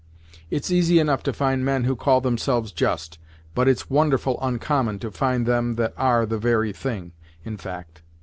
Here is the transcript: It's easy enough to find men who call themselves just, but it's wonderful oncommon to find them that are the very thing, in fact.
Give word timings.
It's 0.49 0.71
easy 0.71 0.97
enough 0.97 1.21
to 1.21 1.31
find 1.31 1.63
men 1.63 1.83
who 1.83 1.95
call 1.95 2.21
themselves 2.21 2.71
just, 2.71 3.19
but 3.53 3.67
it's 3.67 3.87
wonderful 3.91 4.35
oncommon 4.41 4.97
to 4.97 5.11
find 5.11 5.45
them 5.45 5.75
that 5.75 5.93
are 5.95 6.25
the 6.25 6.39
very 6.39 6.73
thing, 6.73 7.11
in 7.45 7.55
fact. 7.55 8.01